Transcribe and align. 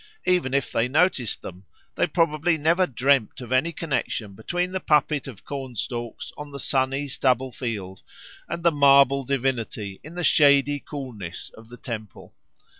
Even 0.25 0.55
if 0.55 0.71
they 0.71 0.87
noticed 0.87 1.43
them, 1.43 1.65
they 1.93 2.07
probably 2.07 2.57
never 2.57 2.87
dreamed 2.87 3.39
of 3.39 3.51
any 3.51 3.71
connexion 3.71 4.33
between 4.33 4.71
the 4.71 4.79
puppet 4.79 5.27
of 5.27 5.45
corn 5.45 5.75
stalks 5.75 6.31
on 6.35 6.49
the 6.49 6.57
sunny 6.59 7.07
stubble 7.07 7.51
field 7.51 8.01
and 8.49 8.63
the 8.63 8.71
marble 8.71 9.23
divinity 9.23 9.99
in 10.03 10.15
the 10.15 10.23
shady 10.23 10.79
coolness 10.79 11.51
of 11.55 11.69
the 11.69 11.77
temple. 11.77 12.33